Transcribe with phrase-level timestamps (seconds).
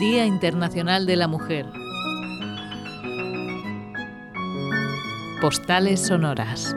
[0.00, 1.64] Día Internacional de la Mujer.
[5.40, 6.76] Postales sonoras.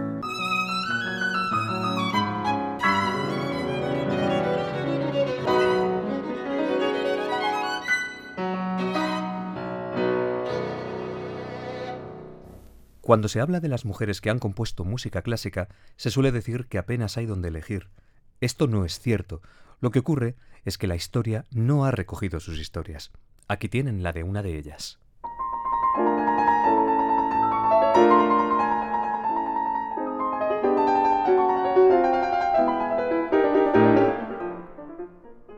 [13.01, 15.67] Cuando se habla de las mujeres que han compuesto música clásica,
[15.97, 17.89] se suele decir que apenas hay donde elegir.
[18.41, 19.41] Esto no es cierto.
[19.81, 23.11] Lo que ocurre es que la historia no ha recogido sus historias.
[23.47, 24.99] Aquí tienen la de una de ellas.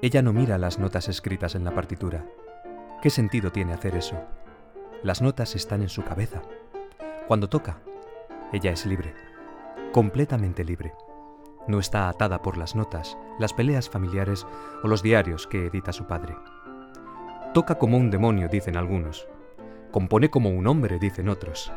[0.03, 2.25] Ella no mira las notas escritas en la partitura.
[3.03, 4.19] ¿Qué sentido tiene hacer eso?
[5.03, 6.41] Las notas están en su cabeza.
[7.27, 7.79] Cuando toca,
[8.51, 9.13] ella es libre,
[9.91, 10.93] completamente libre.
[11.67, 14.47] No está atada por las notas, las peleas familiares
[14.83, 16.35] o los diarios que edita su padre.
[17.53, 19.27] Toca como un demonio, dicen algunos.
[19.91, 21.71] Compone como un hombre, dicen otros.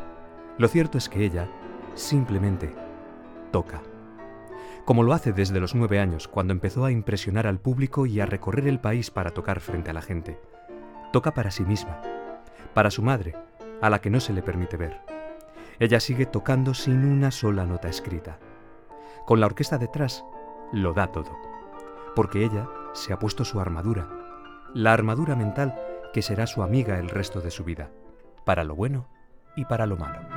[0.57, 1.49] Lo cierto es que ella
[1.95, 2.73] simplemente
[3.51, 3.81] toca.
[4.85, 8.25] Como lo hace desde los nueve años, cuando empezó a impresionar al público y a
[8.25, 10.39] recorrer el país para tocar frente a la gente.
[11.11, 12.01] Toca para sí misma,
[12.73, 13.35] para su madre,
[13.81, 15.01] a la que no se le permite ver.
[15.79, 18.37] Ella sigue tocando sin una sola nota escrita.
[19.25, 20.23] Con la orquesta detrás,
[20.71, 21.31] lo da todo.
[22.15, 24.07] Porque ella se ha puesto su armadura,
[24.73, 25.75] la armadura mental
[26.13, 27.89] que será su amiga el resto de su vida,
[28.45, 29.07] para lo bueno
[29.55, 30.34] y para lo malo.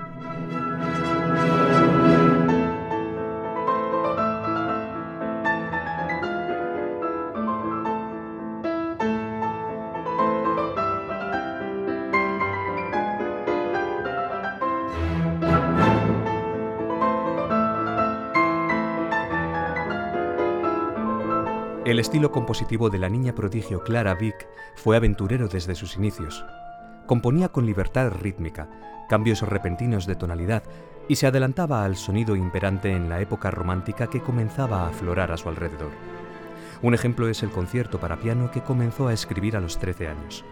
[21.89, 26.45] El estilo compositivo de la niña prodigio Clara Vick fue aventurero desde sus inicios.
[27.07, 28.69] Componía con libertad rítmica,
[29.09, 30.63] cambios repentinos de tonalidad
[31.09, 35.39] y se adelantaba al sonido imperante en la época romántica que comenzaba a aflorar a
[35.39, 35.93] su alrededor.
[36.83, 40.45] Un ejemplo es el concierto para piano que comenzó a escribir a los 13 años.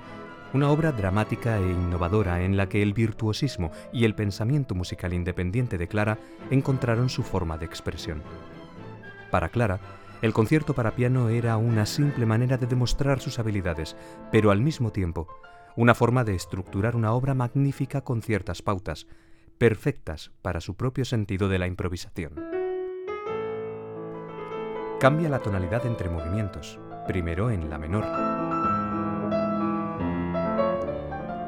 [0.54, 5.76] Una obra dramática e innovadora en la que el virtuosismo y el pensamiento musical independiente
[5.76, 6.16] de Clara
[6.50, 8.22] encontraron su forma de expresión.
[9.30, 9.80] Para Clara,
[10.22, 13.96] el concierto para piano era una simple manera de demostrar sus habilidades,
[14.32, 15.28] pero al mismo tiempo,
[15.76, 19.06] una forma de estructurar una obra magnífica con ciertas pautas,
[19.58, 22.34] perfectas para su propio sentido de la improvisación.
[25.00, 28.04] Cambia la tonalidad entre movimientos, primero en la menor,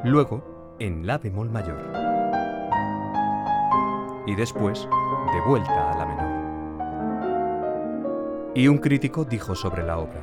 [0.05, 1.91] luego en la bemol mayor
[4.27, 4.87] y después
[5.33, 6.08] de vuelta a la.
[8.55, 10.21] Y un crítico dijo sobre la obra,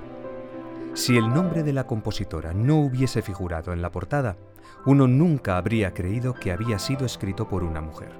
[0.94, 4.36] si el nombre de la compositora no hubiese figurado en la portada,
[4.84, 8.12] uno nunca habría creído que había sido escrito por una mujer.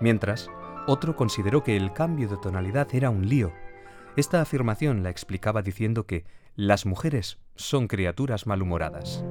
[0.00, 0.48] Mientras,
[0.86, 3.52] otro consideró que el cambio de tonalidad era un lío.
[4.16, 6.24] Esta afirmación la explicaba diciendo que
[6.56, 9.22] las mujeres son criaturas malhumoradas.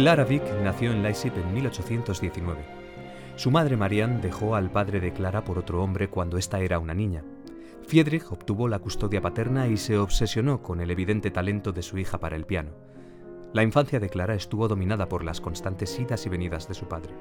[0.00, 2.64] Clara Vick nació en Leipzig en 1819.
[3.36, 6.94] Su madre Marianne dejó al padre de Clara por otro hombre cuando ésta era una
[6.94, 7.22] niña.
[7.86, 12.18] Friedrich obtuvo la custodia paterna y se obsesionó con el evidente talento de su hija
[12.18, 12.70] para el piano.
[13.52, 17.12] La infancia de Clara estuvo dominada por las constantes idas y venidas de su padre.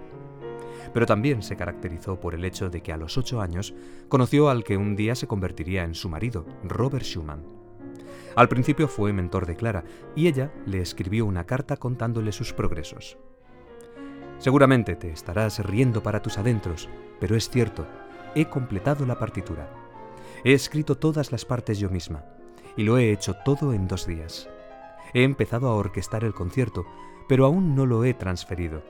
[0.94, 3.74] Pero también se caracterizó por el hecho de que a los ocho años
[4.08, 7.59] conoció al que un día se convertiría en su marido, Robert Schumann.
[8.40, 9.84] Al principio fue mentor de Clara
[10.16, 13.18] y ella le escribió una carta contándole sus progresos.
[14.38, 16.88] Seguramente te estarás riendo para tus adentros,
[17.20, 17.86] pero es cierto,
[18.36, 19.70] he completado la partitura.
[20.46, 22.24] He escrito todas las partes yo misma,
[22.78, 24.48] y lo he hecho todo en dos días.
[25.14, 26.86] He empezado a orquestar el concierto,
[27.28, 28.84] pero aún no lo he transferido.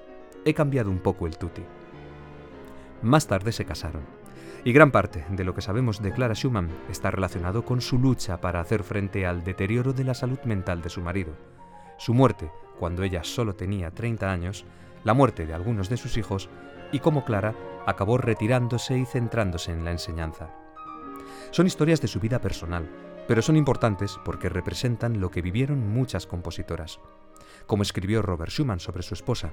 [0.46, 1.64] He cambiado un poco el tutti.
[3.02, 4.19] Más tarde se casaron
[4.64, 8.42] y gran parte de lo que sabemos de Clara Schumann está relacionado con su lucha
[8.42, 11.34] para hacer frente al deterioro de la salud mental de su marido.
[11.98, 14.66] su muerte cuando ella solo tenía 30 años,
[15.04, 16.50] la muerte de algunos de sus hijos
[16.94, 17.54] y cómo Clara
[17.86, 20.50] acabó retirándose y centrándose en la enseñanza.
[21.52, 22.90] Son historias de su vida personal,
[23.28, 27.00] pero son importantes porque representan lo que vivieron muchas compositoras,
[27.68, 29.52] como escribió Robert Schumann sobre su esposa.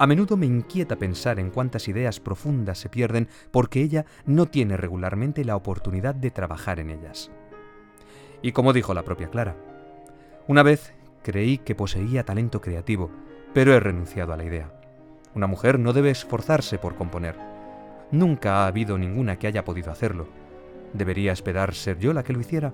[0.00, 4.76] A menudo me inquieta pensar en cuántas ideas profundas se pierden porque ella no tiene
[4.76, 7.32] regularmente la oportunidad de trabajar en ellas.
[8.40, 9.56] Y como dijo la propia Clara,
[10.46, 13.10] una vez creí que poseía talento creativo,
[13.52, 14.72] pero he renunciado a la idea.
[15.34, 17.34] Una mujer no debe esforzarse por componer.
[18.12, 20.28] Nunca ha habido ninguna que haya podido hacerlo.
[20.92, 22.72] ¿Debería esperar ser yo la que lo hiciera?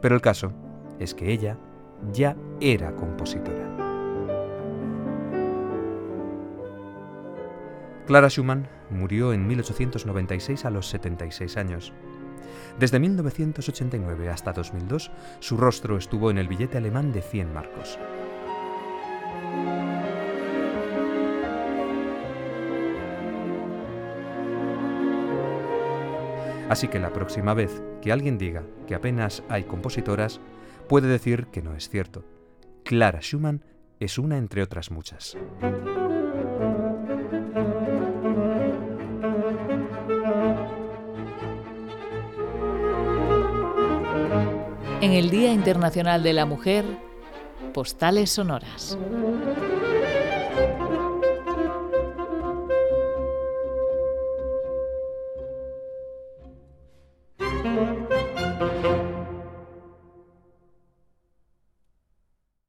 [0.00, 0.52] Pero el caso
[0.98, 1.58] es que ella
[2.12, 3.83] ya era compositora.
[8.06, 11.92] Clara Schumann murió en 1896 a los 76 años.
[12.78, 15.10] Desde 1989 hasta 2002,
[15.40, 17.98] su rostro estuvo en el billete alemán de 100 marcos.
[26.68, 30.40] Así que la próxima vez que alguien diga que apenas hay compositoras,
[30.88, 32.24] puede decir que no es cierto.
[32.84, 33.64] Clara Schumann
[34.00, 35.36] es una entre otras muchas.
[45.04, 46.82] En el Día Internacional de la Mujer,
[47.74, 48.96] Postales Sonoras.